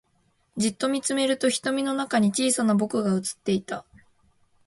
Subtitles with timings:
[0.57, 3.85] じっと見つめると瞳の中に小さな僕が映っていた